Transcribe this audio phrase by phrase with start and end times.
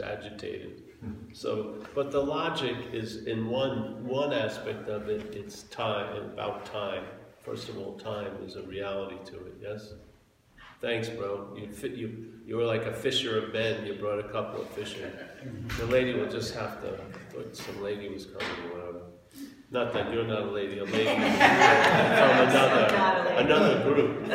[0.00, 0.82] agitated.
[1.32, 5.32] So, but the logic is in one one aspect of it.
[5.32, 7.04] It's time about time.
[7.44, 9.54] First of all, time is a reality to it.
[9.62, 9.92] Yes.
[10.80, 11.54] Thanks, bro.
[11.56, 12.32] You fit you.
[12.46, 13.86] You were like a fisher of men.
[13.86, 15.12] You brought a couple of fish in.
[15.78, 16.98] The lady will just have to.
[17.52, 19.02] Some lady was coming or whatever.
[19.70, 20.78] Not that you're not a lady.
[20.78, 21.22] A lady from
[22.48, 22.84] another
[23.44, 24.26] another group.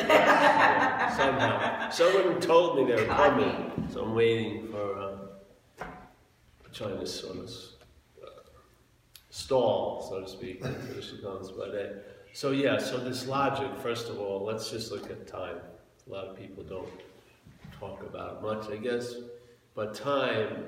[1.18, 4.98] Somehow, someone told me they were coming, so I'm waiting for.
[4.98, 5.18] Uh,
[6.74, 7.52] to sort of
[8.24, 8.28] uh,
[9.30, 11.52] stall, so to speak, until she comes.
[11.52, 11.88] But uh,
[12.34, 13.70] so yeah, so this logic.
[13.82, 15.58] First of all, let's just look at time.
[16.08, 16.90] A lot of people don't
[17.80, 19.16] talk about it much, I guess.
[19.76, 20.66] But time,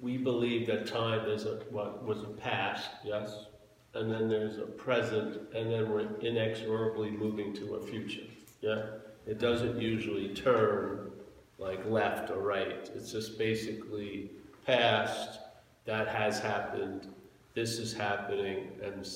[0.00, 3.46] we believe that time is a what was a past, yes,
[3.94, 8.26] and then there's a present, and then we're inexorably moving to a future.
[8.60, 8.86] Yeah,
[9.26, 11.10] it doesn't usually turn
[11.58, 12.90] like left or right.
[12.94, 14.30] It's just basically
[14.70, 15.40] past,
[15.84, 17.08] that has happened,
[17.54, 19.08] this is happening, and,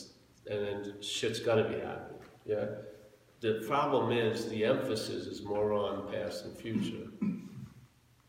[0.50, 2.66] and then shit's gonna be happening, yeah?
[3.40, 7.06] The problem is, the emphasis is more on past and future.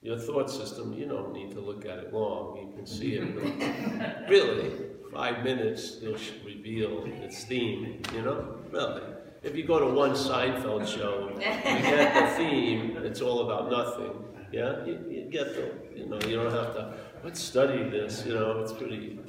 [0.01, 4.29] Your thought system, you don't need to look at it long, you can see it,
[4.29, 4.71] really,
[5.11, 9.01] five minutes, it'll reveal its theme, you know, really.
[9.41, 14.13] If you go to one Seinfeld show, you get the theme, it's all about nothing,
[14.55, 14.85] yeah?
[14.85, 18.59] You, you get the, you know, you don't have to let's study this, you know,
[18.61, 19.19] it's pretty.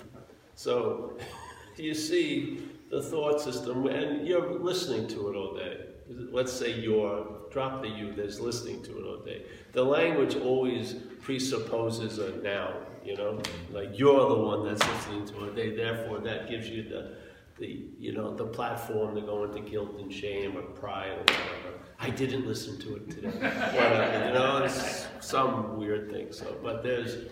[0.55, 1.19] So
[1.77, 5.81] you see the thought system, and you're listening to it all day.
[6.09, 9.43] Let's say you're, drop the you, there's listening to it all day.
[9.73, 12.75] The language always presupposes a noun,
[13.05, 13.41] you know,
[13.73, 15.57] like you're the one that's listening to it.
[15.57, 17.17] They, therefore, that gives you the,
[17.59, 21.66] the, you know, the platform to go into guilt and shame or pride or whatever.
[21.99, 23.29] I didn't listen to it today.
[23.29, 26.33] whatever, uh, you know, it's some weird thing.
[26.33, 27.29] So, but there's,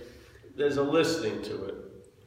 [0.57, 1.75] there's a listening to it.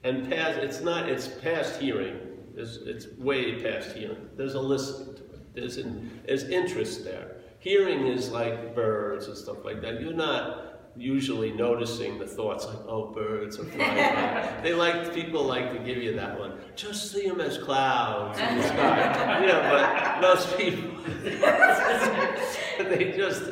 [0.03, 2.19] And past, it's not, it's past hearing.
[2.55, 4.29] It's, it's way past hearing.
[4.35, 5.55] There's a listening to it.
[5.55, 7.37] There's, an, there's interest there.
[7.59, 9.99] Hearing is like birds and stuff like that.
[9.99, 10.66] You're not
[10.97, 13.95] usually noticing the thoughts like, oh, birds are flying
[14.63, 16.53] They like, people like to give you that one.
[16.75, 19.45] Just see them as clouds in the sky.
[19.45, 21.01] yeah, but most people,
[22.89, 23.43] they just,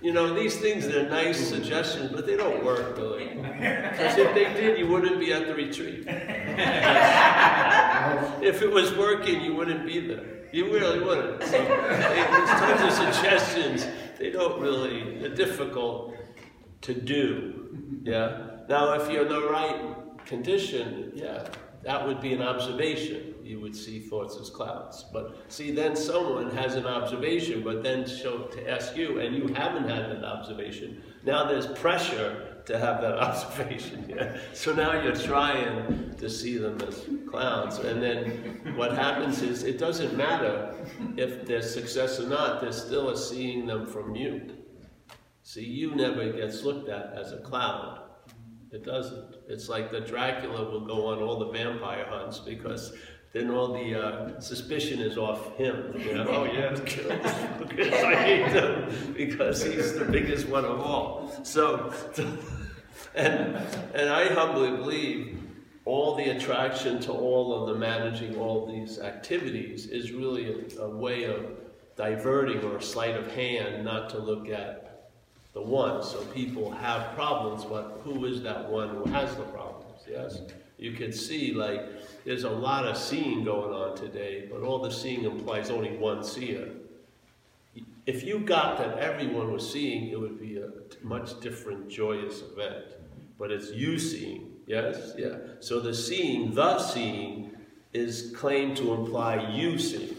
[0.00, 3.28] you know, these things, they're nice suggestions, but they don't work really.
[3.34, 6.04] Because if they did, you wouldn't be at the retreat.
[8.42, 10.24] if it was working, you wouldn't be there.
[10.52, 11.42] You really wouldn't.
[11.44, 13.86] So there's tons of suggestions.
[14.18, 16.14] They don't really, they're difficult
[16.82, 18.00] to do.
[18.02, 18.48] Yeah?
[18.68, 19.80] Now, if you're in the right
[20.26, 21.48] condition, yeah,
[21.82, 23.34] that would be an observation.
[23.42, 25.04] You would see thoughts as clouds.
[25.12, 29.48] But see, then someone has an observation, but then show to ask you, and you
[29.54, 31.02] haven't had that observation.
[31.24, 34.06] Now there's pressure to have that observation.
[34.08, 34.36] Yeah?
[34.52, 37.78] So now you're trying to see them as clouds.
[37.78, 40.74] And then what happens is it doesn't matter
[41.16, 44.61] if there's success or not, there's still a seeing them from you.
[45.42, 48.00] See, you never gets looked at as a cloud.
[48.70, 49.36] It doesn't.
[49.48, 52.94] It's like the Dracula will go on all the vampire hunts because
[53.32, 55.94] then all the uh, suspicion is off him.
[55.98, 56.26] You know?
[56.28, 56.70] oh yeah,
[57.58, 61.30] because I hate him because he's the biggest one of all.
[61.42, 61.92] So,
[63.14, 63.56] and
[63.94, 65.38] and I humbly believe
[65.84, 70.88] all the attraction to all of the managing all these activities is really a, a
[70.88, 71.44] way of
[71.96, 74.81] diverting or a sleight of hand not to look at
[75.54, 76.02] the one.
[76.02, 80.02] So people have problems, but who is that one who has the problems?
[80.08, 80.40] Yes?
[80.78, 81.80] You can see, like,
[82.24, 86.24] there's a lot of seeing going on today, but all the seeing implies only one
[86.24, 86.68] seer.
[88.04, 90.70] If you got that everyone was seeing, it would be a
[91.02, 92.84] much different, joyous event.
[93.38, 95.12] But it's you seeing, yes?
[95.16, 95.36] Yeah.
[95.60, 97.52] So the seeing, the seeing,
[97.92, 100.16] is claimed to imply you seeing.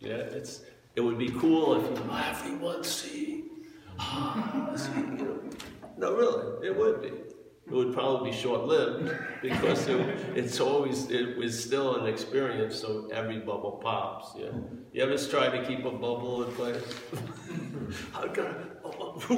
[0.00, 0.14] Yeah?
[0.14, 0.62] It's,
[0.96, 3.29] it would be cool if you, everyone's seeing
[5.96, 7.08] no, really, it would be.
[7.08, 10.00] It would probably be short-lived because it,
[10.34, 12.74] it's always it was still an experience.
[12.80, 14.32] So every bubble pops.
[14.36, 14.48] Yeah.
[14.92, 16.82] You ever try to keep a bubble in place?
[18.16, 18.70] I got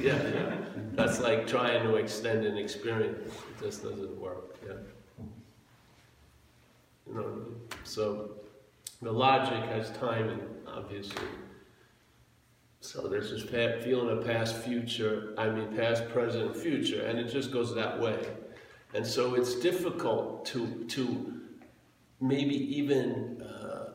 [0.00, 0.56] yeah, yeah.
[0.92, 3.18] That's like trying to extend an experience.
[3.26, 4.56] It just doesn't work.
[4.66, 4.74] Yeah.
[7.06, 7.46] You know.
[7.84, 8.36] So
[9.02, 11.26] the logic has timing, obviously.
[12.84, 17.50] So there's this feeling of past, future, I mean past, present, future, and it just
[17.50, 18.18] goes that way.
[18.92, 21.40] And so it's difficult to, to
[22.20, 23.94] maybe even uh,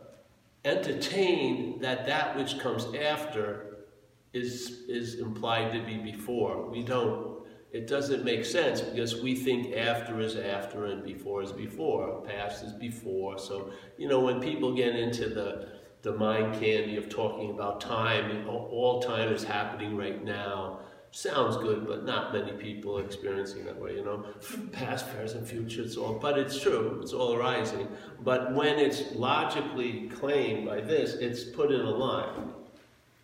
[0.65, 3.85] entertain that that which comes after
[4.33, 6.67] is, is implied to be before.
[6.67, 11.51] We don't, it doesn't make sense because we think after is after and before is
[11.51, 13.37] before, past is before.
[13.37, 18.47] So, you know, when people get into the, the mind candy of talking about time,
[18.47, 20.79] all time is happening right now,
[21.11, 24.25] sounds good, but not many people are experiencing that way, you know.
[24.71, 27.87] Past, present, future, it's all, but it's true, it's all arising.
[28.21, 32.53] But when it's logically claimed by this, it's put in a line.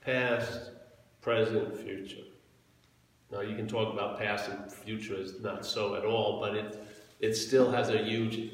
[0.01, 0.71] Past,
[1.21, 2.23] present, future.
[3.31, 6.83] Now you can talk about past and future as not so at all, but it,
[7.19, 8.51] it still has a huge,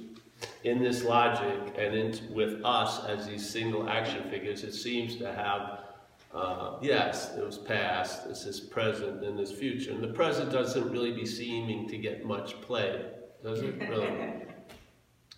[0.63, 5.31] in this logic and in, with us as these single action figures, it seems to
[5.33, 5.81] have,
[6.33, 9.91] uh, yes, it was past, this is present, and this future.
[9.91, 13.05] And the present doesn't really be seeming to get much play,
[13.43, 13.75] does it?
[13.89, 14.43] Really?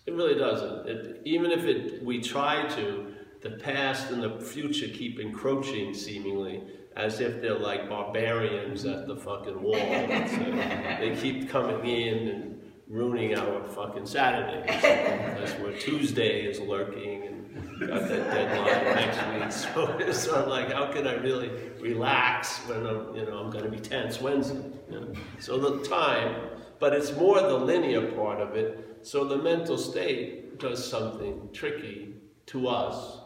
[0.06, 0.86] it really doesn't.
[0.86, 6.62] It, even if it, we try to, the past and the future keep encroaching seemingly,
[6.96, 9.74] as if they're like barbarians at the fucking wall.
[9.74, 12.53] they keep coming in and
[12.94, 14.66] ruining our fucking Saturdays.
[14.82, 19.74] That's where Tuesday is lurking and got that deadline next week.
[19.74, 21.50] So it's sort of like, how can I really
[21.80, 24.70] relax when I'm, you know, I'm going to be tense Wednesday?
[24.88, 25.12] You know?
[25.40, 26.36] So the time,
[26.78, 29.00] but it's more the linear part of it.
[29.02, 32.14] So the mental state does something tricky
[32.46, 33.18] to us.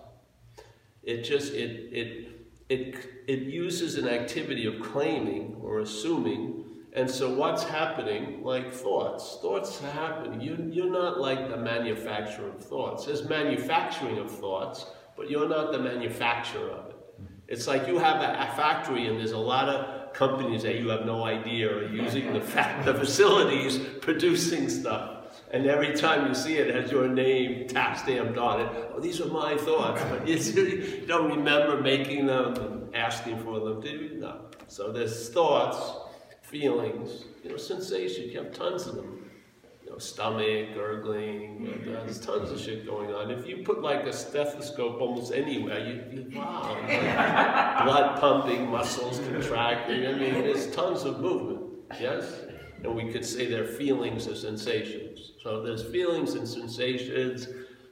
[1.03, 2.29] It just, it, it,
[2.71, 6.65] it, it uses an activity of claiming or assuming.
[6.95, 10.41] And so what's happening, like thoughts, thoughts happen.
[10.41, 13.07] You, you're not like the manufacturer of thoughts.
[13.07, 14.87] There's manufacturing of thoughts,
[15.17, 16.97] but you're not the manufacturer of it.
[17.47, 20.89] It's like you have a, a factory and there's a lot of companies that you
[20.89, 22.41] have no idea are using the,
[22.85, 25.15] the facilities producing stuff.
[25.51, 28.91] And every time you see it, it has your name tap stamped on it.
[28.95, 30.03] Oh, these are my thoughts.
[30.11, 34.19] But you don't remember making them and asking for them, do you?
[34.19, 34.43] No.
[34.67, 36.08] So there's thoughts,
[36.49, 38.33] feelings, you know, sensations.
[38.33, 39.31] You have tons of them.
[39.85, 43.31] You know, stomach, gurgling, there's tons of shit going on.
[43.31, 46.89] If you put like a stethoscope almost anywhere, you, you wow, like
[47.85, 50.07] blood pumping, muscles contracting.
[50.07, 51.63] I mean, there's tons of movement.
[51.99, 52.43] Yes?
[52.83, 55.33] and we could say they're feelings or sensations.
[55.43, 57.49] So there's feelings and sensations,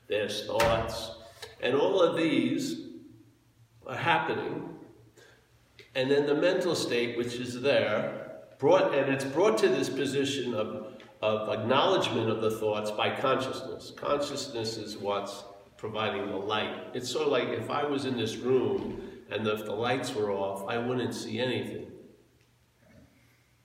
[0.09, 1.11] there's thoughts,
[1.61, 2.83] and all of these
[3.87, 4.71] are happening.
[5.95, 8.26] And then the mental state, which is there,
[8.59, 13.93] brought and it's brought to this position of, of acknowledgement of the thoughts by consciousness.
[13.97, 15.45] Consciousness is what's
[15.77, 16.75] providing the light.
[16.95, 20.31] It's sort of like if I was in this room and if the lights were
[20.31, 21.91] off, I wouldn't see anything.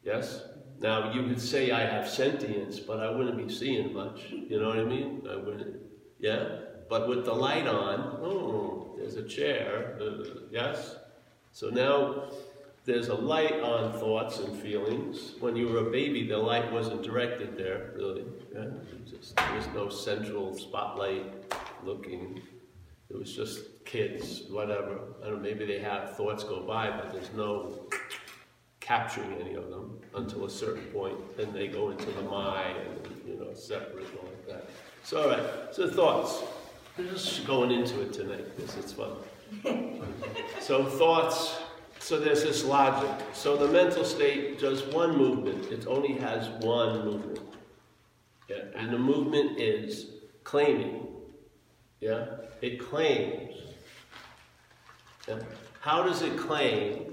[0.03, 0.41] Yes?
[0.79, 4.31] Now, you could say I have sentience, but I wouldn't be seeing much.
[4.31, 5.21] You know what I mean?
[5.29, 5.77] I wouldn't,
[6.19, 6.57] yeah?
[6.89, 10.95] But with the light on, oh, there's a chair, uh, yes?
[11.51, 12.31] So now
[12.83, 15.33] there's a light on thoughts and feelings.
[15.39, 18.23] When you were a baby, the light wasn't directed there, really.
[18.53, 18.65] Yeah?
[19.07, 22.41] Just, there was no central spotlight looking.
[23.09, 24.99] It was just kids, whatever.
[25.21, 27.87] I don't know, maybe they have thoughts go by, but there's no
[28.79, 31.37] capturing any of them until a certain point.
[31.37, 34.69] Then they go into the mind and, you know, separate and all like that.
[35.03, 35.43] So, all right.
[35.71, 36.43] So thoughts.
[36.97, 39.11] We're just going into it tonight because it's fun.
[40.59, 41.57] so thoughts.
[42.01, 43.25] So there's this logic.
[43.31, 45.71] So the mental state does one movement.
[45.71, 47.39] It only has one movement.
[48.49, 48.63] Yeah?
[48.75, 50.07] And the movement is
[50.43, 51.07] claiming.
[52.01, 52.25] Yeah?
[52.61, 53.55] It claims.
[55.27, 55.39] Yeah?
[55.79, 57.11] How does it claim?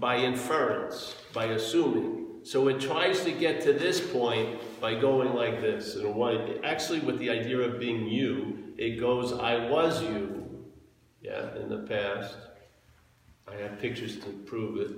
[0.00, 2.26] by inference, by assuming.
[2.42, 5.96] So it tries to get to this point by going like this.
[5.96, 10.66] And what, actually, with the idea of being you, it goes, I was you,
[11.22, 12.36] yeah, in the past.
[13.46, 14.90] I have pictures to prove it.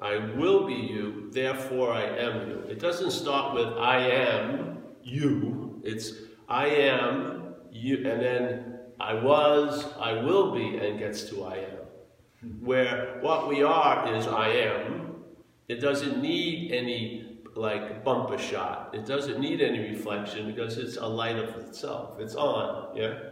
[0.00, 2.58] I will be you, therefore I am you.
[2.68, 5.80] It doesn't start with I am you.
[5.84, 6.12] It's
[6.48, 11.76] I am you, and then I was, I will be, and gets to I am
[12.60, 15.16] where what we are is I am.
[15.68, 18.90] It doesn't need any like bumper shot.
[18.92, 22.20] It doesn't need any reflection because it's a light of itself.
[22.20, 23.25] It's on, yeah?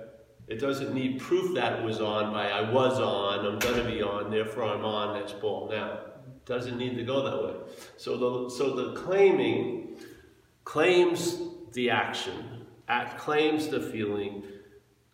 [0.46, 4.02] It doesn't need proof that it was on by I was on, I'm gonna be
[4.02, 5.92] on, therefore I'm on, that's Paul now.
[6.26, 7.54] It doesn't need to go that way.
[7.96, 9.96] So the, so the claiming
[10.64, 11.38] claims
[11.72, 14.44] the action, act, claims the feeling,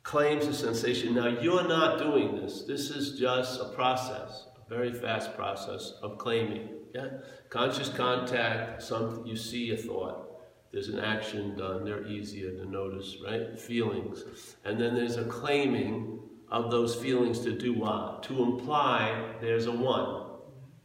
[0.02, 1.14] claims the sensation.
[1.14, 2.62] Now, you're not doing this.
[2.62, 6.68] This is just a process, a very fast process of claiming.
[6.94, 7.08] Yeah?
[7.50, 10.29] Conscious contact, something you see a thought.
[10.72, 13.58] There's an action done, they're easier to notice, right?
[13.58, 14.24] Feelings.
[14.64, 18.22] And then there's a claiming of those feelings to do what?
[18.24, 20.26] To imply there's a one.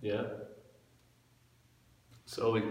[0.01, 0.23] Yeah?
[2.25, 2.63] So we,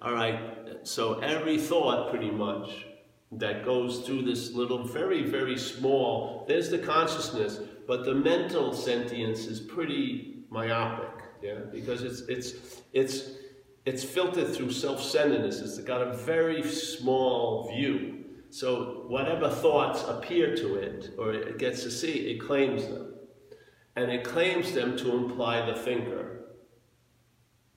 [0.00, 2.86] All right, so every thought pretty much
[3.32, 9.46] that goes through this little, very, very small, there's the consciousness, but the mental sentience
[9.46, 13.30] is pretty myopic, yeah, because it's, it's, it's,
[13.84, 15.60] it's filtered through self-centeredness.
[15.60, 18.24] It's got a very small view.
[18.50, 23.14] So whatever thoughts appear to it, or it gets to see, it claims them.
[23.96, 26.46] And it claims them to imply the thinker.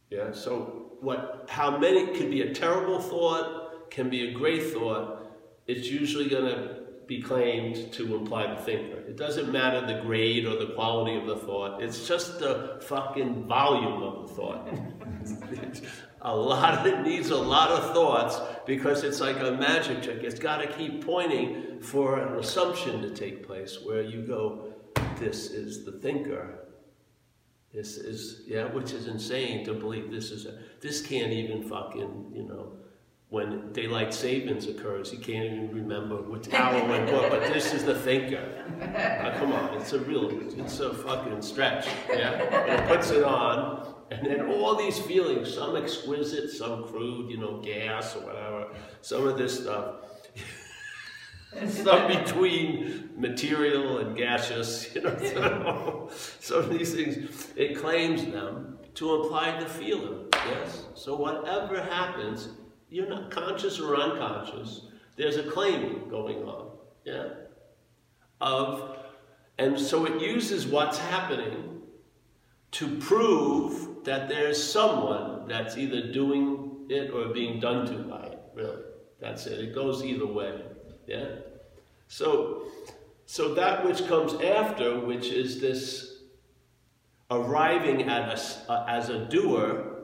[0.09, 5.25] Yeah, so what, how many, could be a terrible thought, can be a great thought,
[5.67, 8.97] it's usually going to be claimed to imply the thinker.
[8.97, 11.81] It doesn't matter the grade or the quality of the thought.
[11.81, 14.67] It's just the fucking volume of the thought.
[16.21, 20.23] a lot of, it needs a lot of thoughts because it's like a magic trick.
[20.23, 24.73] It's got to keep pointing for an assumption to take place where you go,
[25.17, 26.59] this is the thinker.
[27.73, 32.31] This is, yeah, which is insane to believe this is a, this can't even fucking,
[32.33, 32.73] you know,
[33.29, 37.83] when daylight savings occurs, he can't even remember which hour went what, but this is
[37.83, 38.63] the thinker.
[39.37, 42.41] come on, it's a real, it's a fucking stretch, yeah?
[42.41, 47.37] And it puts it on, and then all these feelings, some exquisite, some crude, you
[47.37, 48.67] know, gas or whatever,
[49.01, 49.95] some of this stuff.
[51.67, 59.21] some between material and gaseous, you know, some of these things, it claims them to
[59.21, 60.85] imply the feeler, yes?
[60.95, 62.49] So whatever happens,
[62.89, 64.81] you're not conscious or unconscious,
[65.15, 66.69] there's a claiming going on,
[67.03, 67.29] yeah?
[68.39, 68.97] Of,
[69.57, 71.81] and so it uses what's happening
[72.71, 78.39] to prove that there's someone that's either doing it or being done to by it,
[78.53, 78.83] really.
[79.19, 79.59] That's it.
[79.59, 80.61] It goes either way,
[81.07, 81.27] yeah?
[82.07, 82.63] So,
[83.25, 86.19] so that which comes after, which is this
[87.31, 88.29] arriving at
[88.69, 89.96] a, as a doer,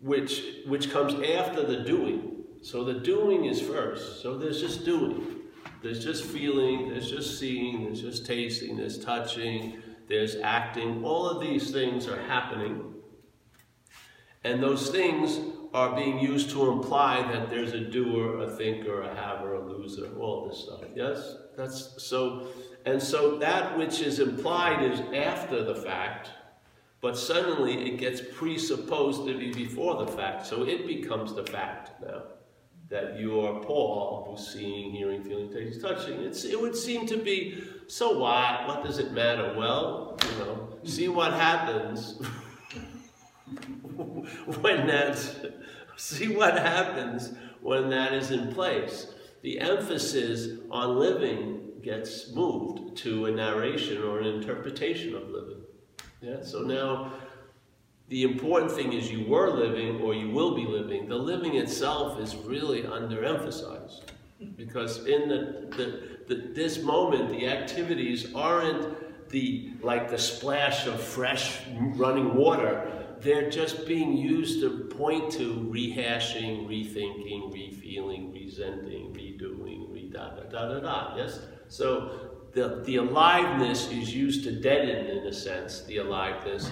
[0.00, 2.44] which, which comes after the doing.
[2.62, 4.22] So the doing is first.
[4.22, 5.36] So there's just doing.
[5.82, 11.04] There's just feeling, there's just seeing, there's just tasting, there's touching, there's acting.
[11.04, 12.94] All of these things are happening.
[14.44, 15.38] And those things
[15.72, 20.10] are being used to imply that there's a doer, a thinker, a haver, a loser,
[20.18, 20.82] all this stuff.
[20.94, 21.36] Yes?
[21.56, 22.48] That's so
[22.84, 26.30] and so that which is implied is after the fact,
[27.00, 30.46] but suddenly it gets presupposed to be before the fact.
[30.46, 32.22] So it becomes the fact now.
[32.88, 36.20] That you are Paul, who's seeing, hearing, feeling, tasting, touching.
[36.22, 38.66] It's, it would seem to be, so what?
[38.66, 39.54] What does it matter?
[39.56, 42.20] Well, you know, see what happens
[44.60, 45.36] when that's,
[45.96, 49.14] see what happens when that is in place.
[49.42, 55.59] The emphasis on living gets moved to a narration or an interpretation of living.
[56.20, 57.12] Yeah, so now
[58.08, 61.08] the important thing is you were living or you will be living.
[61.08, 64.02] The living itself is really underemphasized
[64.56, 71.00] because in the, the, the, this moment, the activities aren't the like the splash of
[71.00, 71.60] fresh
[71.94, 80.10] running water they're just being used to point to rehashing, rethinking, refeeling, resenting, redoing, re
[80.10, 81.16] da da da da da.
[81.16, 81.40] Yes?
[81.68, 86.70] So the, the aliveness is used to deaden, in a sense, the aliveness.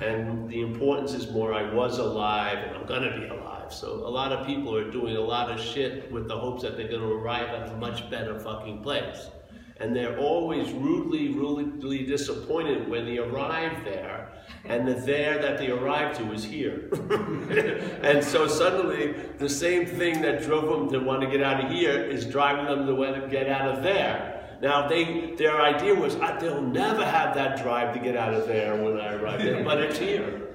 [0.00, 3.72] And the importance is more, I was alive and I'm going to be alive.
[3.72, 6.76] So a lot of people are doing a lot of shit with the hopes that
[6.76, 9.28] they're going to arrive at a much better fucking place.
[9.76, 14.30] And they're always rudely, rudely disappointed when they arrive there
[14.64, 16.88] and the there that they arrived to is here.
[18.02, 21.70] and so suddenly, the same thing that drove them to want to get out of
[21.70, 24.29] here is driving them to want to get out of there.
[24.60, 28.76] Now, they, their idea was, they'll never have that drive to get out of there
[28.76, 30.48] when I arrive there, but it's here.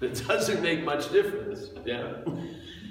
[0.00, 2.22] It doesn't make much difference, yeah?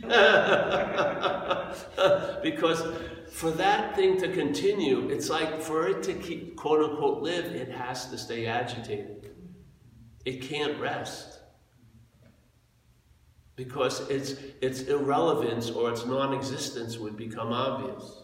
[2.44, 2.84] because
[3.32, 7.70] for that thing to continue, it's like for it to keep, quote unquote, live, it
[7.70, 9.36] has to stay agitated.
[10.26, 11.40] It can't rest.
[13.56, 18.24] Because its, its irrelevance or its non existence would become obvious.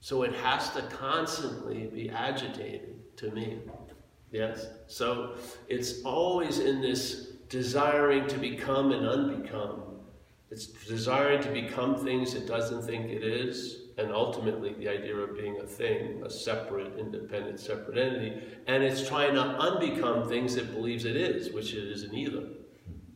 [0.00, 3.58] So it has to constantly be agitated to me.
[4.32, 4.66] Yes?
[4.86, 5.36] So
[5.68, 9.82] it's always in this desiring to become and unbecome.
[10.50, 15.36] It's desiring to become things it doesn't think it is, and ultimately the idea of
[15.36, 20.72] being a thing, a separate, independent, separate entity, and it's trying to unbecome things it
[20.72, 22.44] believes it is, which it isn't either.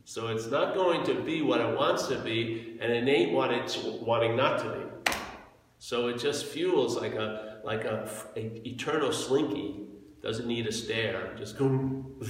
[0.05, 3.51] So it's not going to be what it wants to be, and it ain't what
[3.51, 4.84] it's wanting not to be.
[5.79, 9.87] So it just fuels like a like a, a eternal slinky
[10.21, 11.65] Doesn't need a stare, just go.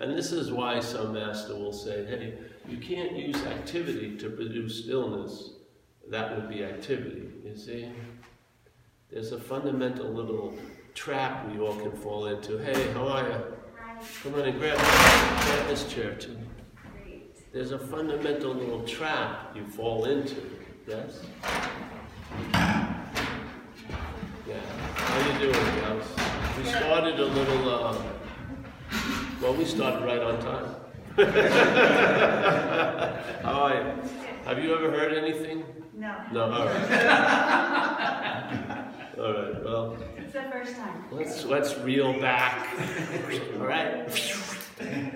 [0.00, 2.34] and this is why some master will say, hey,
[2.68, 5.52] you can't use activity to produce stillness.
[6.10, 7.88] That would be activity, you see?
[9.10, 10.54] There's a fundamental little
[10.94, 12.58] trap we all can fall into.
[12.58, 13.40] Hey, how are you?
[14.22, 16.36] Come on and grab, grab this chair too.
[17.54, 20.53] There's a fundamental little trap you fall into,
[20.86, 21.20] yes?
[24.46, 24.60] Yeah.
[24.96, 26.04] How you doing, guys?
[26.58, 27.96] We started a little, uh,
[29.40, 30.74] well, we started right on time.
[33.42, 33.84] How are you?
[34.44, 35.64] Have you ever heard anything?
[35.94, 36.14] No.
[36.32, 36.90] No, all right.
[39.18, 39.96] all right, well.
[40.16, 41.04] It's the first time.
[41.10, 42.66] Let's, let's reel back.
[43.58, 44.08] All right?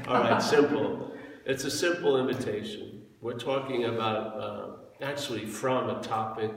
[0.07, 1.13] All right, simple.
[1.45, 3.03] It's a simple invitation.
[3.21, 4.69] We're talking about, uh,
[5.03, 6.53] actually, from a topic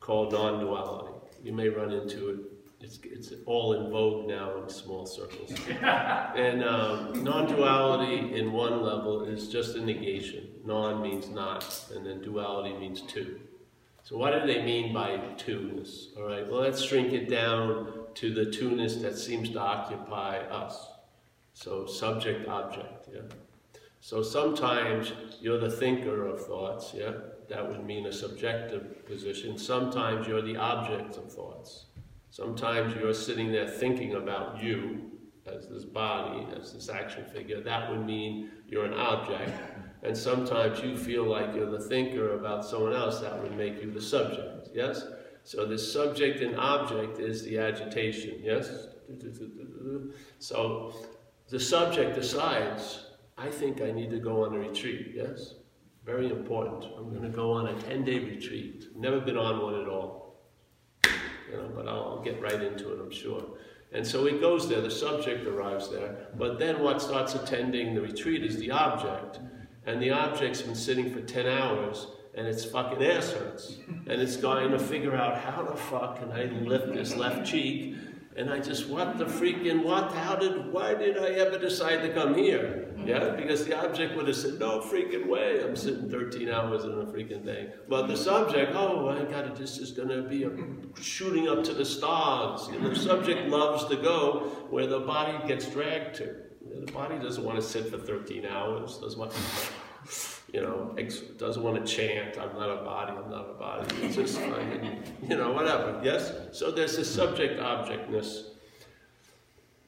[0.00, 1.12] called non duality.
[1.42, 2.36] You may run into it.
[2.80, 5.52] It's, it's all in vogue now in small circles.
[5.82, 10.48] and um, non duality, in one level, is just a negation.
[10.64, 13.40] Non means not, and then duality means two.
[14.02, 16.10] So, what do they mean by two-ness?
[16.16, 20.90] All right, well, let's shrink it down to the two-ness that seems to occupy us.
[21.54, 23.22] So, subject object, yeah?
[24.00, 27.14] So, sometimes you're the thinker of thoughts, yeah?
[27.48, 29.56] That would mean a subjective position.
[29.56, 31.86] Sometimes you're the object of thoughts.
[32.30, 35.12] Sometimes you're sitting there thinking about you
[35.46, 37.60] as this body, as this action figure.
[37.60, 39.52] That would mean you're an object.
[40.02, 43.20] And sometimes you feel like you're the thinker about someone else.
[43.20, 44.68] That would make you the subject.
[44.74, 45.04] Yes?
[45.44, 48.40] So the subject and object is the agitation.
[48.42, 48.88] Yes?
[50.40, 50.94] So
[51.48, 53.06] the subject decides,
[53.38, 55.12] I think I need to go on a retreat.
[55.14, 55.54] Yes?
[56.06, 56.84] Very important.
[56.96, 58.86] I'm going to go on a 10 day retreat.
[58.96, 60.36] Never been on one at all.
[61.04, 63.42] You know, but I'll get right into it, I'm sure.
[63.92, 68.00] And so he goes there, the subject arrives there, but then what starts attending the
[68.00, 69.40] retreat is the object.
[69.84, 73.78] And the object's been sitting for 10 hours, and its fucking ass hurts.
[73.88, 77.96] And it's going to figure out how the fuck can I lift this left cheek
[78.36, 82.12] and I just, what the freaking, what, how did, why did I ever decide to
[82.12, 82.88] come here?
[82.92, 83.08] Mm-hmm.
[83.08, 86.90] Yeah, because the object would have said, no freaking way, I'm sitting 13 hours in
[86.90, 87.68] a freaking thing.
[87.88, 90.50] But the subject, oh, I got it, this is going to be a
[91.00, 92.68] shooting up to the stars.
[92.68, 96.36] And the subject loves to go where the body gets dragged to.
[96.84, 100.96] The body doesn't want to sit for 13 hours, doesn't want to you know,
[101.38, 103.94] doesn't want to chant, I'm not a body, I'm not a body.
[104.02, 106.32] It's just fine, you know, whatever, yes?
[106.52, 108.50] So there's this subject objectness.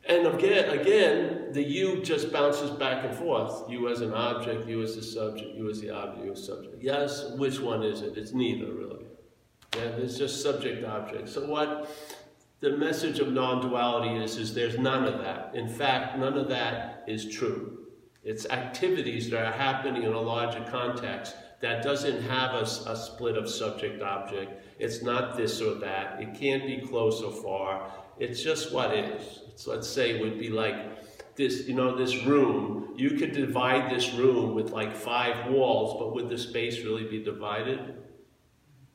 [0.09, 3.71] And again, again, the you just bounces back and forth.
[3.71, 6.83] You as an object, you as the subject, you as the object, you as subject.
[6.83, 8.16] Yes, which one is it?
[8.16, 9.05] It's neither, really.
[9.77, 11.29] Yeah, it's just subject object.
[11.29, 11.90] So what
[12.61, 15.53] the message of non-duality is, is there's none of that.
[15.55, 17.78] In fact, none of that is true.
[18.29, 23.38] It's activities that are happening in a larger context that doesn't have a, a split
[23.38, 24.67] of subject object.
[24.79, 26.21] It's not this or that.
[26.21, 27.91] It can't be close or far.
[28.19, 29.41] It's just what is.
[29.49, 32.93] It's, let's say would be like this, you know, this room.
[32.99, 37.25] You could divide this room with like five walls, but would the space really be
[37.25, 37.95] divided?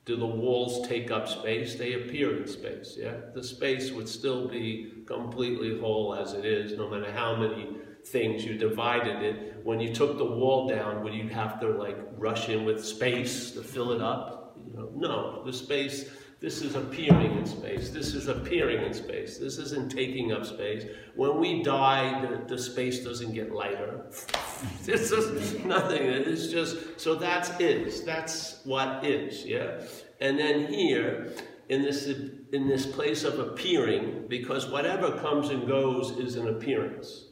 [0.05, 1.73] Do the walls take up space?
[1.73, 3.15] They appear in space, yeah?
[3.33, 7.67] The space would still be completely whole as it is, no matter how many
[8.05, 9.63] things, you divided it.
[9.63, 13.51] When you took the wall down, would you have to like rush in with space
[13.51, 14.57] to fill it up?
[14.67, 16.09] You know, no, the space,
[16.43, 17.89] this is appearing in space.
[17.89, 19.37] This is appearing in space.
[19.37, 20.83] This isn't taking up space.
[21.15, 24.05] When we die, the, the space doesn't get lighter.
[24.85, 26.01] it's just nothing.
[26.01, 28.03] It's just, so that's is.
[28.03, 29.81] That's what is, yeah?
[30.19, 31.33] And then here,
[31.69, 37.27] in this, in this place of appearing, because whatever comes and goes is an appearance.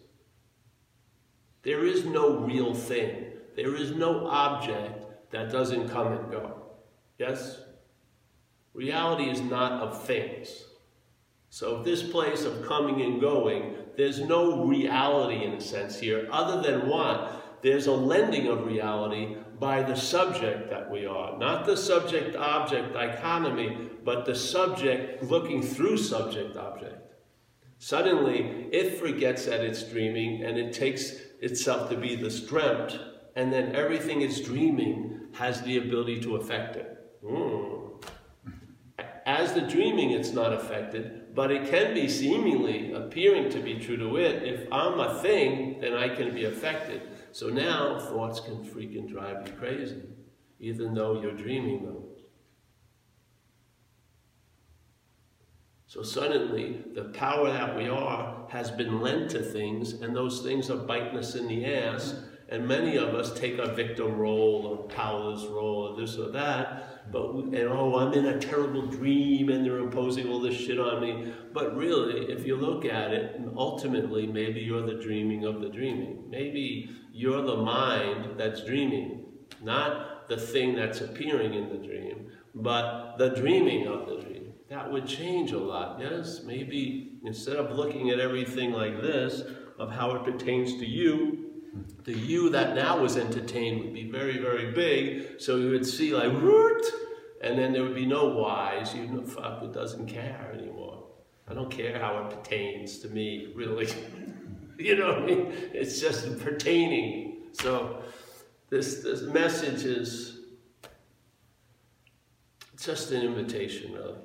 [1.63, 3.26] There is no real thing.
[3.56, 6.63] There is no object that doesn't come and go.
[7.17, 7.60] Yes?
[8.74, 10.65] Reality is not of things.
[11.50, 16.62] So this place of coming and going, there's no reality in a sense here, other
[16.62, 17.60] than what?
[17.62, 21.38] There's a lending of reality by the subject that we are.
[21.38, 26.97] Not the subject-object dichotomy, but the subject looking through subject-object.
[27.78, 33.00] Suddenly, it forgets that it's dreaming and it takes itself to be this dreamt,
[33.36, 37.22] and then everything it's dreaming has the ability to affect it.
[37.24, 38.04] Mm.
[39.26, 43.98] As the dreaming, it's not affected, but it can be seemingly appearing to be true
[43.98, 44.44] to it.
[44.44, 47.02] If I'm a thing, then I can be affected.
[47.32, 50.02] So now thoughts can freaking drive you crazy,
[50.60, 51.98] even though you're dreaming them.
[55.92, 60.70] So suddenly, the power that we are has been lent to things, and those things
[60.70, 62.16] are biting us in the ass.
[62.48, 67.12] And many of us take a victim role or powerless role or this or that.
[67.12, 71.02] But and oh, I'm in a terrible dream, and they're imposing all this shit on
[71.02, 71.34] me.
[71.52, 76.24] But really, if you look at it, ultimately, maybe you're the dreaming of the dreaming.
[76.30, 79.26] Maybe you're the mind that's dreaming,
[79.62, 84.31] not the thing that's appearing in the dream, but the dreaming of the dream
[84.72, 86.44] that would change a lot, yes?
[86.46, 89.44] Maybe instead of looking at everything like this,
[89.78, 91.52] of how it pertains to you,
[92.06, 96.16] the you that now was entertained would be very, very big, so you would see
[96.16, 96.86] like, root,
[97.42, 98.96] and then there would be no whys.
[98.96, 101.06] You know, fuck, it doesn't care anymore.
[101.50, 103.90] I don't care how it pertains to me, really.
[104.78, 105.54] you know what I mean?
[105.74, 107.48] It's just pertaining.
[107.52, 108.04] So
[108.70, 110.40] this, this message is
[112.80, 114.16] just an invitation, really.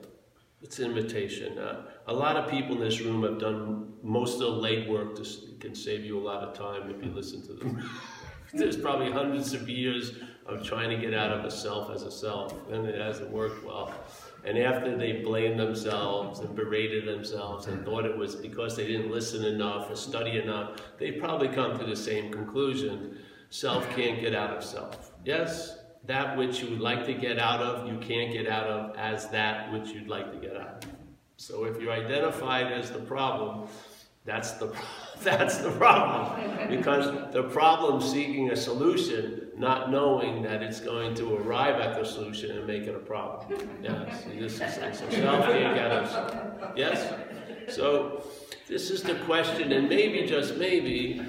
[0.66, 1.58] It's an invitation.
[1.58, 5.56] Uh, a lot of people in this room have done most of the legwork to
[5.60, 7.88] can save you a lot of time if you listen to them.
[8.52, 12.10] There's probably hundreds of years of trying to get out of a self as a
[12.10, 13.94] self, and it hasn't worked well.
[14.44, 19.12] And after they blamed themselves and berated themselves and thought it was because they didn't
[19.12, 23.18] listen enough or study enough, they probably come to the same conclusion.
[23.50, 25.12] Self can't get out of self.
[25.24, 25.78] Yes?
[26.06, 29.28] That which you would like to get out of, you can't get out of as
[29.28, 30.90] that which you'd like to get out of.
[31.36, 33.68] So if you're identified as the problem,
[34.24, 34.74] that's the,
[35.22, 36.68] that's the problem.
[36.68, 42.04] Because the problem seeking a solution, not knowing that it's going to arrive at the
[42.04, 43.58] solution and make it a problem.
[43.82, 44.58] Yes, this is.
[46.76, 47.14] Yes?
[47.68, 48.24] So
[48.68, 51.20] this is the question, and maybe, just maybe,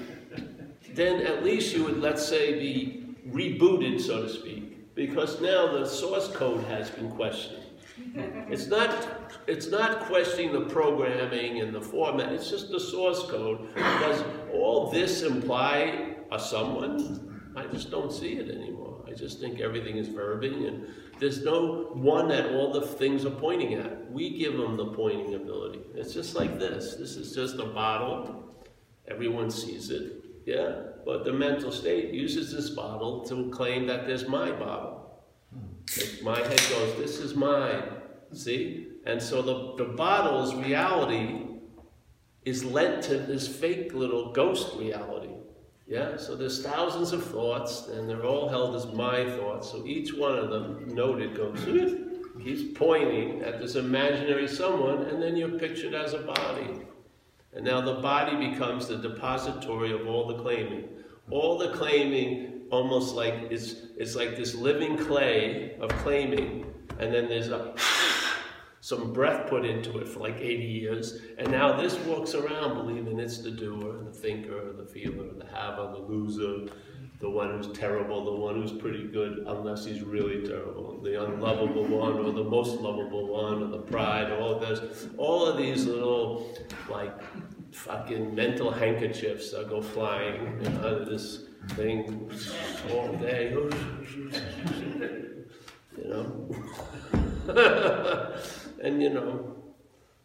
[0.94, 4.67] then at least you would, let's say, be rebooted, so to speak
[4.98, 7.62] because now the source code has been questioned.
[8.50, 8.90] It's not,
[9.46, 13.72] it's not questioning the programming and the format, it's just the source code.
[13.76, 17.52] Does all this imply a someone?
[17.54, 19.04] I just don't see it anymore.
[19.06, 20.88] I just think everything is verbing and
[21.20, 24.10] there's no one that all the things are pointing at.
[24.10, 25.82] We give them the pointing ability.
[25.94, 26.96] It's just like this.
[26.96, 28.52] This is just a bottle.
[29.06, 30.24] Everyone sees it.
[30.44, 35.24] Yeah, but the mental state uses this bottle to claim that there's my bottle.
[36.22, 37.82] My head goes, this is mine.
[38.34, 38.88] See?
[39.06, 41.46] And so the, the bottle's reality
[42.44, 45.30] is lent to this fake little ghost reality.
[45.86, 49.70] Yeah, so there's thousands of thoughts, and they're all held as my thoughts.
[49.70, 51.64] So each one of them noted goes,
[52.44, 56.82] keeps pointing at this imaginary someone, and then you're pictured as a body.
[57.54, 60.88] And now the body becomes the depository of all the claiming.
[61.30, 66.66] All the claiming almost like is it's like this living clay of claiming,
[66.98, 67.74] and then there's a
[68.80, 73.18] some breath put into it for like 80 years, and now this walks around believing
[73.18, 76.72] it's the doer, the thinker, the feeler, the haver, the loser,
[77.20, 81.84] the one who's terrible, the one who's pretty good, unless he's really terrible, the unlovable
[81.84, 85.84] one, or the most lovable one, or the pride, all of this, all of these
[85.86, 86.56] little
[86.88, 87.12] like
[87.72, 92.30] fucking mental handkerchiefs that go flying out of this thing
[92.92, 93.50] all day,
[95.96, 96.48] you know.
[98.82, 99.56] and you know,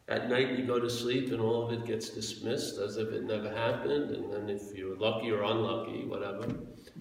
[0.09, 3.23] at night you go to sleep and all of it gets dismissed as if it
[3.23, 6.45] never happened, and then if you're lucky or unlucky, whatever,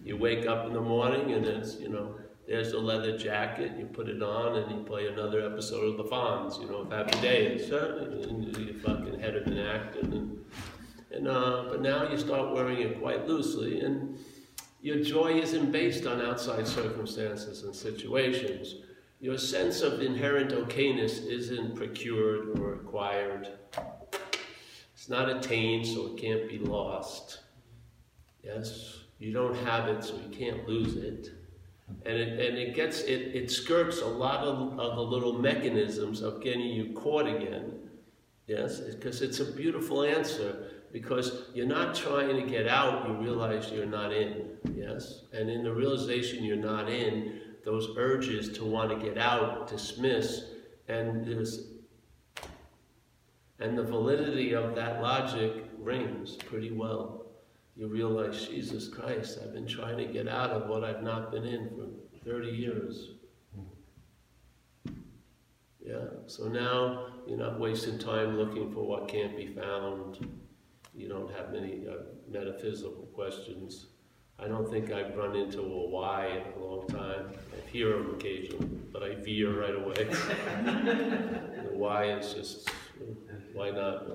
[0.04, 3.86] you wake up in the morning and it's, you know, there's a leather jacket, you
[3.86, 7.20] put it on and you play another episode of the Fonz, you know, of Happy
[7.20, 10.44] Days, and you fucking head of an act, and,
[11.12, 14.18] and uh, but now you start wearing it quite loosely, and
[14.80, 18.74] your joy isn't based on outside circumstances and situations.
[19.20, 23.50] Your sense of inherent okayness isn't procured or acquired.
[24.94, 27.38] It's not attained, so it can't be lost.
[28.42, 29.01] Yes?
[29.22, 31.30] You don't have it, so you can't lose it.
[32.04, 36.22] And it, and it gets, it, it skirts a lot of, of the little mechanisms
[36.22, 37.88] of getting you caught again.
[38.48, 40.72] Yes, because it's a beautiful answer.
[40.90, 44.56] Because you're not trying to get out, you realize you're not in.
[44.74, 45.26] Yes?
[45.32, 50.46] And in the realization you're not in, those urges to want to get out dismiss.
[50.88, 51.68] And there's
[53.60, 57.22] and the validity of that logic rings pretty well
[57.76, 61.44] you realize, Jesus Christ, I've been trying to get out of what I've not been
[61.44, 63.10] in for 30 years.
[65.84, 70.28] Yeah, so now you're not wasting time looking for what can't be found.
[70.94, 73.86] You don't have many uh, metaphysical questions.
[74.38, 77.32] I don't think I've run into a why in a long time.
[77.52, 80.04] I hear them occasionally, but I veer right away.
[80.04, 82.68] the why is just
[83.54, 84.06] Why not?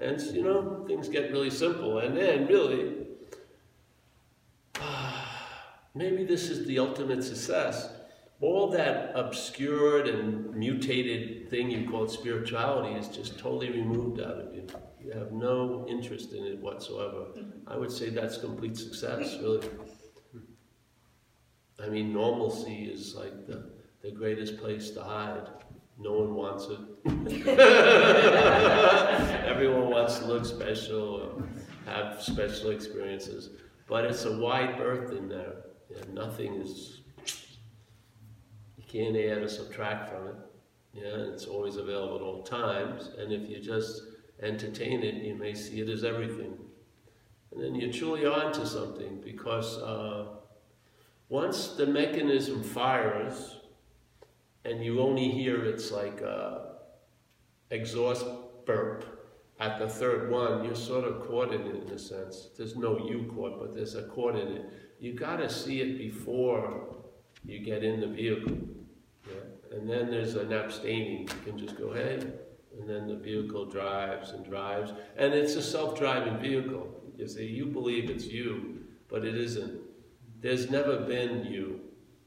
[0.00, 1.98] And, you know, things get really simple.
[1.98, 3.06] And then, really,
[5.94, 7.90] maybe this is the ultimate success.
[8.40, 14.54] All that obscured and mutated thing you call spirituality is just totally removed out of
[14.54, 14.66] you.
[14.98, 17.26] You have no interest in it whatsoever.
[17.66, 19.68] I would say that's complete success, really.
[21.82, 23.70] I mean, normalcy is like the,
[24.02, 25.48] the greatest place to hide.
[26.00, 26.78] No one wants it.
[29.46, 31.42] Everyone wants to look special,
[31.84, 33.50] have special experiences.
[33.86, 35.56] But it's a wide berth in there.
[35.94, 37.00] And nothing is,
[38.78, 40.36] you can't add or subtract from it.
[40.94, 43.10] Yeah, it's always available at all times.
[43.18, 44.02] And if you just
[44.42, 46.56] entertain it, you may see it as everything.
[47.52, 50.28] And then you're truly on to something because uh,
[51.28, 53.59] once the mechanism fires
[54.64, 56.58] and you only hear it's like uh,
[57.70, 58.26] exhaust
[58.66, 59.20] burp
[59.60, 62.48] at the third one, you're sort of caught in it in a sense.
[62.56, 64.64] There's no you caught, but there's a caught in it.
[64.98, 66.96] You got to see it before
[67.44, 68.56] you get in the vehicle.
[69.26, 69.76] Yeah?
[69.76, 71.28] And then there's an abstaining.
[71.28, 72.20] You can just go, hey,
[72.78, 74.92] and then the vehicle drives and drives.
[75.18, 76.88] And it's a self-driving vehicle.
[77.18, 79.78] You see, you believe it's you, but it isn't.
[80.40, 81.80] There's never been you,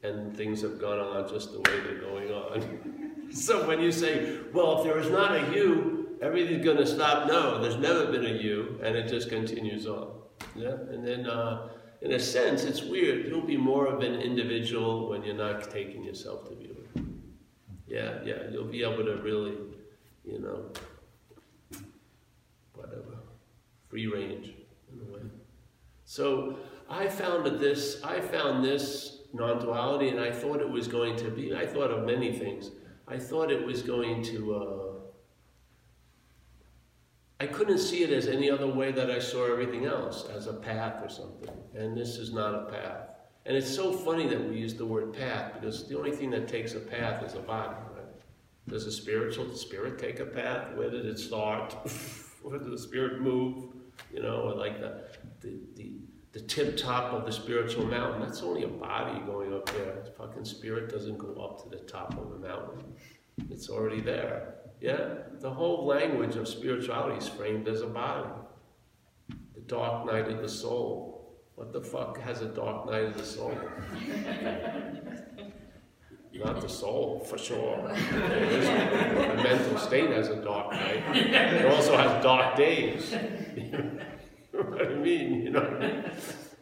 [0.04, 3.26] and things have gone on just the way they're going on.
[3.32, 7.26] so when you say, well, if there is not a you, everything's going to stop.
[7.26, 10.08] No, there's never been a you, and it just continues on.
[10.54, 10.74] Yeah?
[10.90, 11.68] And then, uh,
[12.02, 13.26] in a sense, it's weird.
[13.26, 16.76] You'll be more of an individual when you're not taking yourself to view.
[17.86, 19.54] Yeah, yeah, you'll be able to really
[20.24, 20.64] you know,
[22.74, 23.18] whatever,
[23.88, 24.52] free range
[24.92, 25.20] in a way.
[26.04, 31.16] So I found that this, I found this non-duality, and I thought it was going
[31.16, 31.54] to be.
[31.54, 32.70] I thought of many things.
[33.06, 34.54] I thought it was going to.
[34.54, 34.90] Uh,
[37.40, 40.52] I couldn't see it as any other way that I saw everything else, as a
[40.52, 41.50] path or something.
[41.74, 43.08] And this is not a path.
[43.44, 46.48] And it's so funny that we use the word path because the only thing that
[46.48, 47.76] takes a path is a body.
[48.68, 50.74] Does the spiritual spirit take a path?
[50.74, 51.72] Where did it start?
[52.42, 53.64] Where did the spirit move?
[54.12, 55.04] You know, like the,
[55.40, 55.92] the, the,
[56.34, 58.20] the tip top of the spiritual mountain.
[58.20, 60.02] That's only a body going up there.
[60.04, 62.82] The fucking spirit doesn't go up to the top of the mountain.
[63.50, 64.56] It's already there.
[64.80, 65.14] Yeah?
[65.40, 68.28] The whole language of spirituality is framed as a body.
[69.54, 71.38] The dark night of the soul.
[71.54, 73.56] What the fuck has a dark night of the soul?
[76.34, 77.80] not the soul, for sure.
[77.86, 81.16] the mental state has a dark night.
[81.16, 83.14] It also has dark days.
[84.74, 85.42] what I mean?
[85.42, 86.04] You know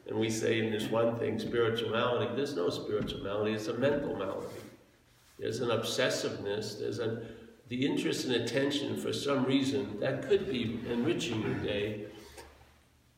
[0.08, 4.46] And we say in this one thing, spirituality, there's no spirituality, it's a mental malady.
[5.38, 7.24] There's an obsessiveness, there's an,
[7.68, 12.06] the interest and attention for some reason that could be enriching your day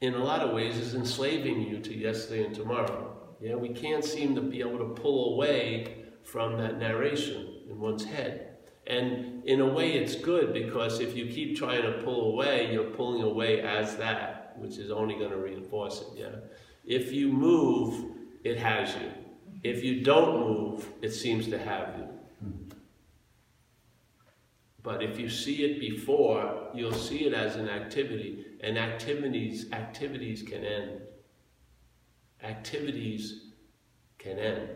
[0.00, 3.16] in a lot of ways is enslaving you to yesterday and tomorrow.
[3.40, 8.04] Yeah, we can't seem to be able to pull away from that narration in one's
[8.04, 8.57] head.
[8.87, 12.90] And in a way, it's good because if you keep trying to pull away, you're
[12.90, 16.08] pulling away as that, which is only going to reinforce it.
[16.16, 16.36] Yeah.
[16.84, 19.10] If you move, it has you.
[19.62, 22.08] If you don't move, it seems to have you.
[24.84, 30.42] But if you see it before, you'll see it as an activity, and activities activities
[30.42, 31.00] can end.
[32.42, 33.52] Activities
[34.18, 34.68] can end.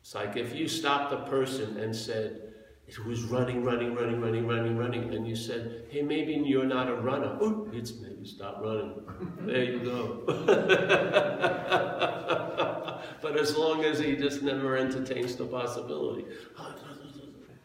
[0.00, 2.43] It's like if you stopped a person and said,
[2.86, 6.88] it was running, running, running, running, running, running, and you said, hey, maybe you're not
[6.88, 7.38] a runner.
[7.42, 8.94] Ooh, it's maybe stop running.
[9.40, 10.22] There you go.
[13.22, 16.26] but as long as he just never entertains the possibility,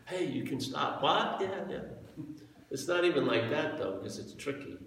[0.05, 1.03] hey, you can stop.
[1.03, 1.41] What?
[1.41, 1.79] Yeah, yeah.
[2.71, 4.77] It's not even like that, though, because it's tricky.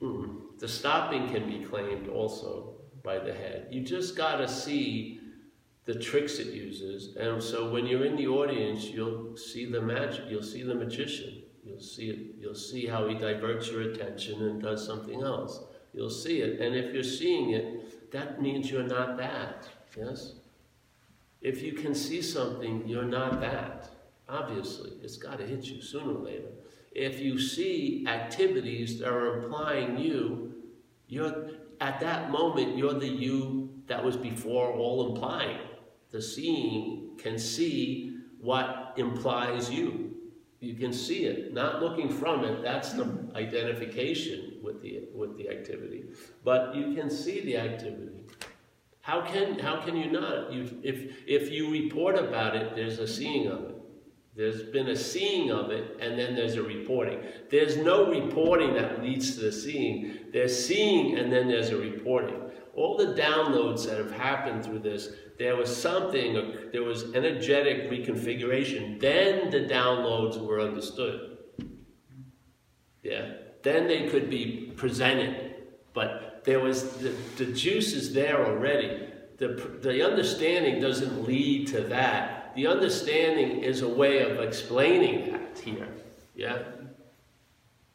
[0.00, 0.58] Mm.
[0.58, 3.66] The stopping can be claimed also by the head.
[3.70, 5.17] You just got to see
[5.88, 7.16] the tricks it uses.
[7.16, 11.44] And so when you're in the audience, you'll see the magic, you'll see the magician.
[11.64, 15.60] You'll see it, you'll see how he diverts your attention and does something else.
[15.94, 16.60] You'll see it.
[16.60, 19.66] And if you're seeing it, that means you're not that.
[19.96, 20.34] Yes?
[21.40, 23.88] If you can see something, you're not that.
[24.28, 26.50] Obviously, it's got to hit you sooner or later.
[26.92, 30.52] If you see activities that are implying you,
[31.06, 35.58] you're at that moment you're the you that was before all implying
[36.10, 40.14] the seeing can see what implies you.
[40.60, 42.62] You can see it, not looking from it.
[42.62, 46.04] That's the identification with the with the activity.
[46.42, 48.24] But you can see the activity.
[49.00, 50.52] How can how can you not?
[50.52, 53.78] You, if if you report about it, there's a seeing of it.
[54.34, 57.20] There's been a seeing of it, and then there's a reporting.
[57.50, 60.18] There's no reporting that leads to the seeing.
[60.32, 62.40] There's seeing, and then there's a reporting.
[62.74, 66.34] All the downloads that have happened through this, there was something,
[66.72, 69.00] there was energetic reconfiguration.
[69.00, 71.38] Then the downloads were understood.
[73.02, 73.32] Yeah.
[73.62, 75.54] Then they could be presented.
[75.94, 79.08] But there was, the, the juice is there already.
[79.36, 85.58] The, the understanding doesn't lead to that the understanding is a way of explaining that
[85.60, 85.86] here,
[86.34, 86.58] yeah?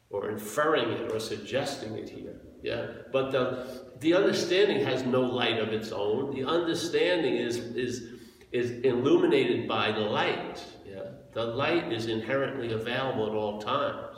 [0.08, 2.86] Or inferring it or suggesting it here, yeah?
[3.12, 6.34] But the, the understanding has no light of its own.
[6.34, 8.10] The understanding is, is,
[8.52, 11.10] is illuminated by the light, yeah?
[11.32, 14.16] The light is inherently available at all times,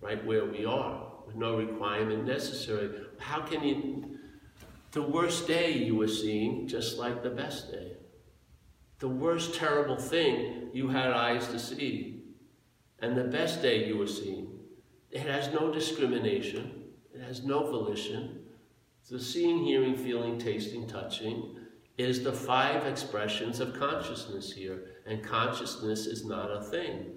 [0.00, 2.90] right where we are, with no requirement necessary.
[3.18, 4.18] How can you,
[4.92, 7.96] the worst day you were seeing, just like the best day
[9.02, 12.22] the worst terrible thing you had eyes to see,
[13.00, 14.60] and the best day you were seeing.
[15.10, 18.41] It has no discrimination, it has no volition.
[19.10, 21.56] The seeing, hearing, feeling, tasting, touching
[21.98, 27.10] is the five expressions of consciousness here, and consciousness is not a thing.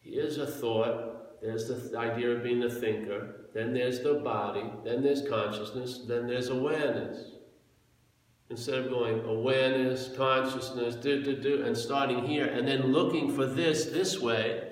[0.00, 5.02] Here's a thought, there's the idea of being the thinker, then there's the body, then
[5.02, 7.32] there's consciousness, then there's awareness.
[8.50, 13.46] Instead of going awareness, consciousness, do, do, do, and starting here, and then looking for
[13.46, 14.67] this this way,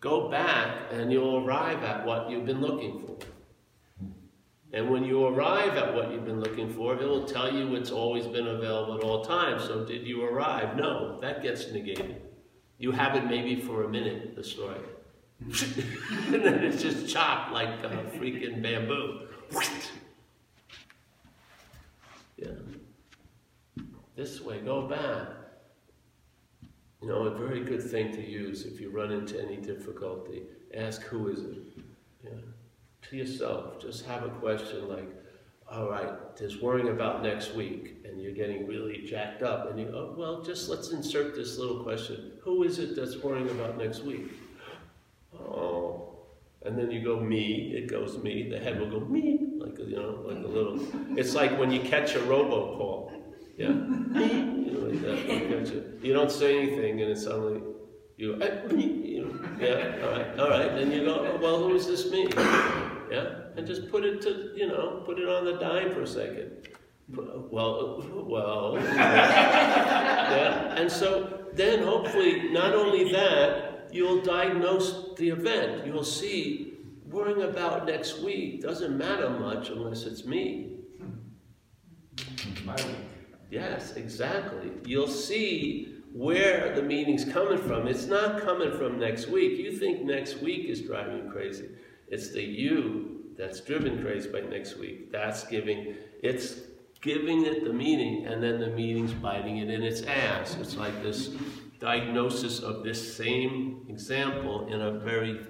[0.00, 3.18] go back and you'll arrive at what you've been looking for.
[4.72, 7.90] And when you arrive at what you've been looking for, it will tell you it's
[7.90, 9.64] always been available at all times.
[9.64, 10.76] So did you arrive?
[10.76, 12.22] No, that gets negated.
[12.78, 14.78] You have it maybe for a minute, the story.
[15.40, 19.26] and then it's just chopped like uh, freaking bamboo.
[22.36, 22.48] yeah.
[24.14, 25.39] This way, go back.
[27.02, 30.42] You know, a very good thing to use if you run into any difficulty.
[30.74, 31.62] Ask who is it?
[32.22, 32.30] Yeah.
[33.08, 33.80] To yourself.
[33.80, 35.08] Just have a question like,
[35.70, 39.86] all right, there's worrying about next week, and you're getting really jacked up, and you
[39.86, 42.32] go, well, just let's insert this little question.
[42.42, 44.32] Who is it that's worrying about next week?
[45.38, 46.18] Oh.
[46.62, 49.96] And then you go me, it goes me, the head will go me, like you
[49.96, 50.78] know, like a little.
[51.16, 53.12] It's like when you catch a robocall.
[53.56, 53.68] Yeah?
[55.12, 57.60] me, you don't say anything and it's suddenly
[58.20, 60.74] you go, eh, you know, yeah, all right, all right.
[60.74, 62.28] Then you go, oh, well, who is this me?
[63.10, 63.48] Yeah?
[63.56, 66.68] And just put it to, you know, put it on the dime for a second.
[67.08, 70.74] Well, well, yeah.
[70.76, 75.86] And so then hopefully, not only that, you'll diagnose the event.
[75.86, 76.74] You'll see
[77.06, 80.76] worrying about next week doesn't matter much unless it's me.
[83.50, 84.70] Yes, exactly.
[84.84, 87.86] You'll see where the meaning's coming from.
[87.86, 89.58] It's not coming from next week.
[89.58, 91.68] You think next week is driving you crazy.
[92.08, 95.10] It's the you that's driven crazy by next week.
[95.10, 96.56] That's giving, it's
[97.00, 100.56] giving it the meaning, and then the meaning's biting it in its ass.
[100.60, 101.30] It's like this
[101.78, 105.40] diagnosis of this same example in a very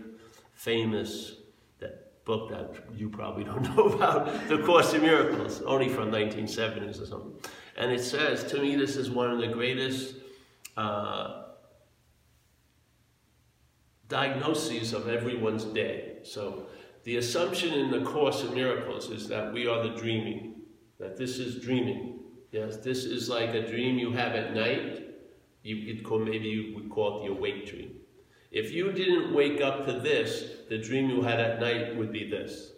[0.55, 1.41] famous
[2.31, 7.07] book that you probably don't know about, The Course in Miracles, only from 1970s or
[7.07, 7.33] something.
[7.81, 10.17] And it says, to me, this is one of the greatest
[10.77, 11.45] uh,
[14.07, 16.19] diagnoses of everyone's day.
[16.23, 16.67] So
[17.05, 20.57] the assumption in the Course of Miracles is that we are the dreaming,
[20.99, 22.19] that this is dreaming.
[22.53, 25.07] Yes, this is like a dream you have at night,
[25.63, 27.93] you could call, maybe you would call it the awake dream.
[28.51, 32.29] If you didn't wake up to this, the dream you had at night would be
[32.29, 32.73] this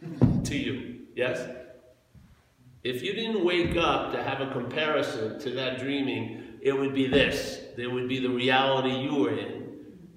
[0.44, 1.00] to you.
[1.14, 1.46] Yes?
[2.82, 7.06] If you didn't wake up to have a comparison to that dreaming, it would be
[7.06, 7.60] this.
[7.76, 9.60] There would be the reality you were in.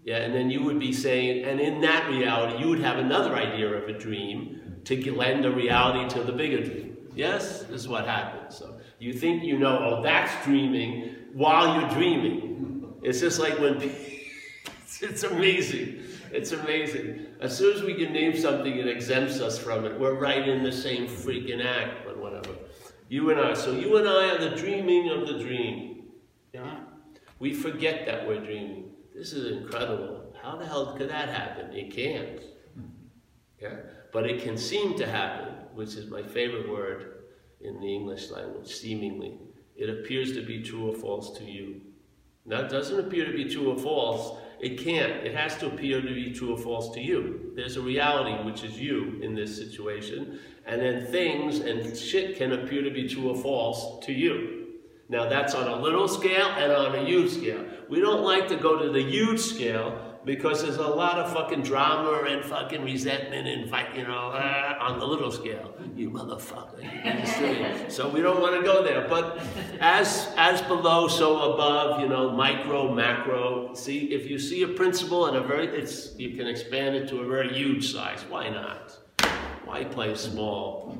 [0.03, 3.35] Yeah, and then you would be saying, and in that reality, you would have another
[3.35, 6.97] idea of a dream to lend a reality to the bigger dream.
[7.15, 7.63] Yes?
[7.63, 8.57] This is what happens.
[8.57, 12.93] So you think you know, oh, that's dreaming, while you're dreaming.
[13.01, 13.75] It's just like when,
[15.01, 16.03] it's amazing.
[16.31, 17.27] It's amazing.
[17.39, 20.63] As soon as we can name something it exempts us from it, we're right in
[20.63, 22.52] the same freaking act, but whatever.
[23.13, 23.53] You and I.
[23.53, 26.05] So you and I are the dreaming of the dream.
[26.51, 26.79] Yeah?
[27.37, 28.85] We forget that we're dreaming.
[29.13, 30.33] This is incredible.
[30.41, 31.71] How the hell could that happen?
[31.73, 32.41] It can't.
[33.61, 33.75] Yeah?
[34.11, 37.25] But it can seem to happen, which is my favorite word
[37.61, 39.37] in the English language, seemingly
[39.75, 41.81] it appears to be true or false to you.
[42.45, 44.37] That doesn't appear to be true or false.
[44.63, 45.11] It can't.
[45.27, 47.51] It has to appear to be true or false to you.
[47.53, 52.53] There's a reality, which is you in this situation, and then things and shit can
[52.53, 54.67] appear to be true or false to you.
[55.09, 57.65] Now that's on a little scale and on a huge scale.
[57.89, 61.61] We don't like to go to the huge scale because there's a lot of fucking
[61.63, 65.73] drama and fucking resentment and fight, you know, uh, on the little scale.
[65.95, 67.91] You motherfucker.
[67.91, 69.07] So we don't want to go there.
[69.07, 69.39] But
[69.79, 73.73] as as below, so above, you know, micro, macro.
[73.73, 77.19] See, if you see a principle in a very, it's you can expand it to
[77.19, 78.25] a very huge size.
[78.29, 78.97] Why not?
[79.65, 80.97] Why play small?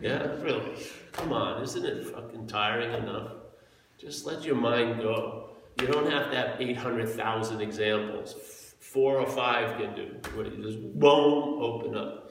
[0.00, 0.76] Yeah, really.
[1.12, 3.32] Come on, isn't it fucking tiring enough?
[3.98, 5.45] Just let your mind go.
[5.80, 8.74] You don't have to have 800,000 examples.
[8.80, 10.16] Four or five can do.
[10.62, 12.30] Just boom, open up.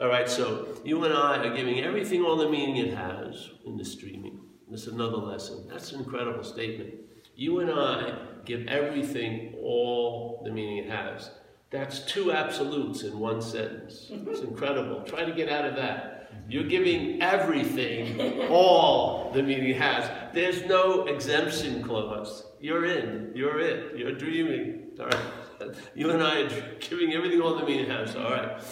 [0.00, 3.76] All right, so you and I are giving everything all the meaning it has in
[3.76, 4.40] the streaming.
[4.68, 5.68] This is another lesson.
[5.68, 6.94] That's an incredible statement.
[7.36, 11.30] You and I give everything all the meaning it has.
[11.70, 14.06] That's two absolutes in one sentence.
[14.10, 15.02] It's incredible.
[15.02, 16.30] Try to get out of that.
[16.48, 20.10] You're giving everything all the meaning it has.
[20.34, 22.44] There's no exemption clause.
[22.60, 23.32] You're in.
[23.34, 23.96] You're it.
[23.96, 24.90] You're dreaming.
[24.98, 25.20] All right.
[25.94, 28.16] You and I are giving everything all the meaning it has.
[28.16, 28.62] All right.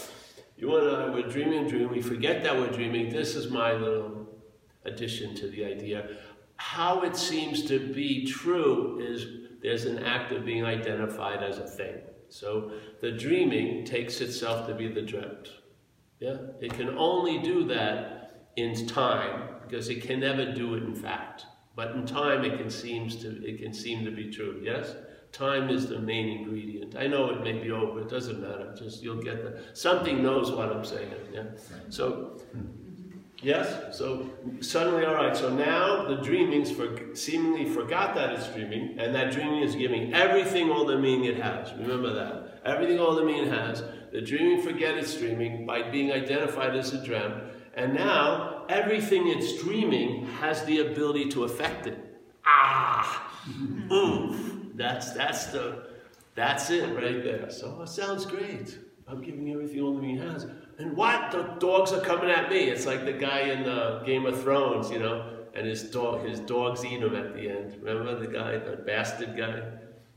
[0.56, 1.90] You and I, we're dreaming, dreaming.
[1.90, 3.10] We forget that we're dreaming.
[3.10, 4.26] This is my little
[4.86, 6.08] addition to the idea.
[6.56, 9.26] How it seems to be true is
[9.62, 11.96] there's an act of being identified as a thing.
[12.30, 12.72] So
[13.02, 15.50] the dreaming takes itself to be the dreamt.
[16.20, 16.38] Yeah?
[16.60, 21.44] It can only do that in time because it can never do it in fact.
[21.78, 24.60] But in time it can seems to it can seem to be true.
[24.60, 24.96] Yes?
[25.30, 26.96] Time is the main ingredient.
[26.96, 28.74] I know it may be over, it doesn't matter.
[28.76, 31.12] Just you'll get the something knows what I'm saying.
[31.32, 31.44] Yeah.
[31.88, 32.40] So
[33.40, 33.96] Yes?
[33.96, 39.14] So suddenly, all right, so now the dreamings for, seemingly forgot that it's dreaming, and
[39.14, 41.72] that dreaming is giving everything all the meaning it has.
[41.74, 42.60] Remember that.
[42.64, 43.84] Everything all the meaning it has.
[44.10, 47.32] The dreaming forget it's dreaming by being identified as a dream,
[47.74, 51.98] and now everything it's dreaming has the ability to affect it.
[52.44, 53.32] Ah!
[53.92, 54.66] Oof!
[54.74, 55.88] That's, that's, the,
[56.34, 57.50] that's it right there.
[57.50, 58.78] So it sounds great.
[59.08, 60.46] I'm giving everything all it has.
[60.78, 61.32] And what?
[61.32, 62.64] The dogs are coming at me.
[62.64, 66.40] It's like the guy in uh, Game of Thrones, you know, and his dog, his
[66.40, 67.78] dogs eat him at the end.
[67.82, 69.62] Remember the guy, the bastard guy?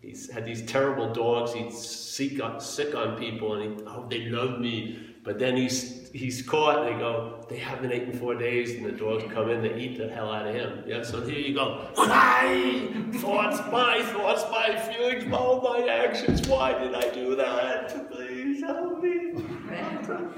[0.01, 1.53] He's had these terrible dogs.
[1.53, 5.07] He's sick on, sick on people, and he, oh, they love me.
[5.23, 8.91] But then he's he's caught, and they go, they haven't eaten four days, and the
[8.91, 10.83] dogs come in, they eat the hell out of him.
[10.87, 11.87] Yeah, so here you go.
[11.93, 12.89] Why?
[13.13, 16.47] Thoughts, my thoughts, my feelings, all my actions.
[16.47, 18.11] Why did I do that?
[18.11, 19.33] Please help me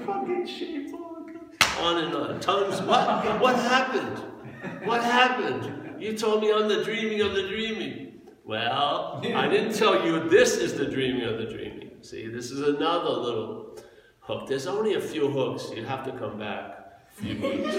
[0.04, 0.94] fucking sheep.
[1.80, 2.40] On and on.
[2.40, 2.82] Tongues.
[2.82, 3.40] What?
[3.40, 4.18] What happened?
[4.84, 6.02] What happened?
[6.02, 8.13] You told me I'm the dreaming of the dreaming.
[8.44, 11.90] Well, I didn't tell you this is the dreaming of the dreaming.
[12.02, 13.78] See, this is another little
[14.20, 14.48] hook.
[14.48, 15.70] There's only a few hooks.
[15.74, 16.80] You have to come back.
[17.22, 17.78] because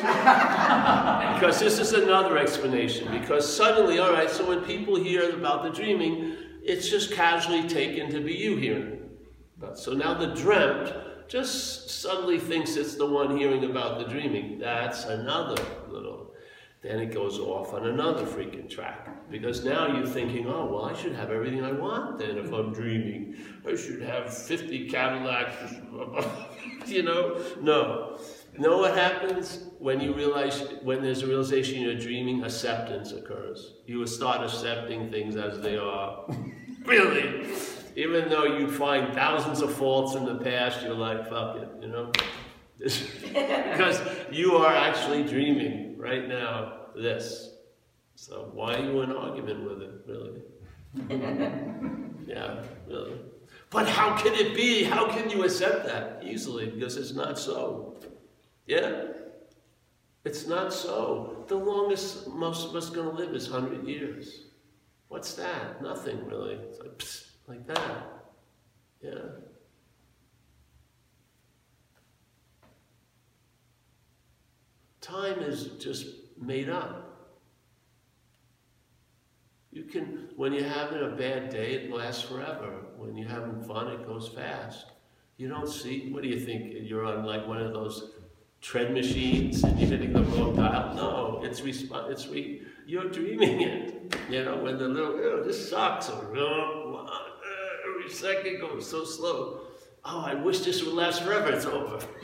[1.60, 3.12] this is another explanation.
[3.12, 8.10] Because suddenly, all right, so when people hear about the dreaming, it's just casually taken
[8.12, 9.02] to be you hearing.
[9.58, 10.94] But so now the dreamt
[11.28, 14.58] just suddenly thinks it's the one hearing about the dreaming.
[14.58, 16.25] That's another little.
[16.86, 19.10] Then it goes off on another freaking track.
[19.32, 22.74] Because now you're thinking, oh, well, I should have everything I want then if I'm
[22.74, 23.38] dreaming.
[23.68, 25.74] I should have 50 Cadillacs.
[26.86, 27.42] you know?
[27.60, 28.20] No.
[28.60, 33.74] Know what happens when you realize, when there's a realization you're dreaming, acceptance occurs.
[33.88, 36.28] You will start accepting things as they are.
[36.86, 37.50] really?
[37.96, 41.88] even though you find thousands of faults in the past, you're like, fuck it, you
[41.88, 42.12] know?
[42.78, 47.50] because you are actually dreaming right now this.
[48.16, 50.42] So why are you in argument with it, really?
[52.28, 53.20] yeah, really.
[53.70, 54.84] But how can it be?
[54.84, 56.68] How can you accept that easily?
[56.68, 57.98] Because it's not so.
[58.68, 59.08] Yeah?
[60.24, 61.44] It's not so.
[61.48, 64.46] The longest most of us going to live is 100 years.
[65.10, 65.82] What's that?
[65.82, 66.54] Nothing, really.
[66.54, 67.26] It's like, psst.
[67.48, 68.24] Like that.
[69.02, 69.12] Yeah.
[75.06, 76.08] Time is just
[76.42, 77.30] made up.
[79.72, 82.72] You can, when you're having a bad day, it lasts forever.
[82.98, 84.88] When you're having fun, it goes fast.
[85.38, 86.74] You don't see, what do you think?
[86.90, 88.14] You're on like one of those
[88.62, 90.96] tread machines and you're hitting the wrong dial?
[90.96, 94.16] No, it's, resp- it's re- you're dreaming it.
[94.28, 97.08] You know, when the little, oh, this sucks, or oh,
[97.88, 99.65] every second goes so slow.
[100.08, 101.52] Oh, I wish this would last forever.
[101.52, 102.00] It's over.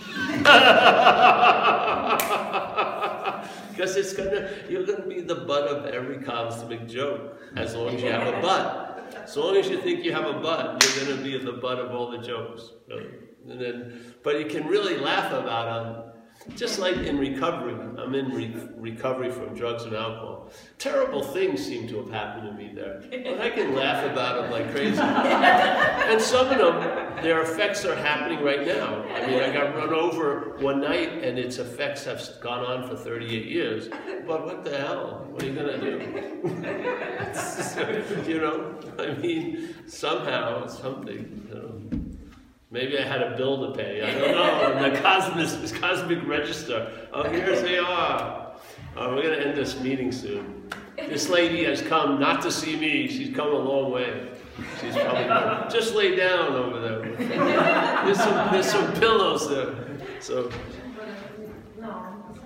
[3.72, 8.04] Because it's gonna, you're gonna be the butt of every cosmic joke as long as
[8.04, 8.92] you have a butt.
[9.24, 11.80] As long as you think you have a butt, you're going to be the butt
[11.80, 12.72] of all the jokes.
[13.50, 16.11] And then, but you can really laugh about them.
[16.56, 20.50] Just like in recovery, I'm in re recovery from drugs and alcohol.
[20.80, 24.52] Terrible things seem to have happened to me there, but I can laugh about them
[24.52, 25.00] like crazy.
[25.00, 29.04] and some of them, their effects are happening right now.
[29.04, 32.96] I mean, I got run over one night, and its effects have gone on for
[32.96, 33.90] 38 years.
[34.26, 35.28] But what the hell?
[35.30, 36.00] What are you gonna do?
[38.28, 41.48] you know, I mean, somehow, something.
[41.50, 42.01] You know.
[42.74, 44.02] Maybe I had a bill to pay.
[44.02, 44.92] I don't know.
[44.92, 46.90] the cosmic, cosmic register.
[47.12, 48.54] Oh, here they are.
[48.96, 50.70] Oh, we're going to end this meeting soon.
[50.96, 53.10] This lady has come not to see me.
[53.10, 54.30] She's come a long way.
[54.80, 57.16] She's probably gonna, just lay down over there.
[58.06, 59.76] There's some, there's some pillows there.
[60.22, 60.50] So,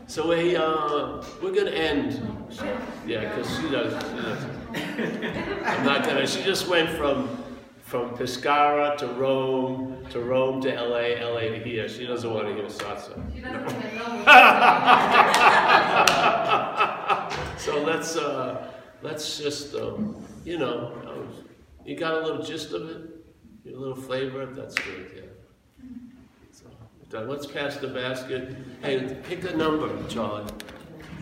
[0.07, 2.47] so we, uh, we're going to end.
[3.05, 3.93] Yeah, because she does.
[3.93, 4.43] She does.
[5.65, 6.25] I'm not going to.
[6.25, 7.44] She just went from
[7.85, 11.87] from Pescara to Rome, to Rome to LA, LA to here.
[11.87, 13.13] She doesn't want to hear salsa.
[17.59, 18.71] so let's uh,
[19.03, 21.27] let's just um, you know,
[21.85, 23.01] you got a little gist of it,
[23.67, 24.47] a little flavor.
[24.47, 25.21] That's good, yeah.
[27.11, 28.55] So let's pass the basket.
[28.81, 30.51] Hey, pick a number, Charlie.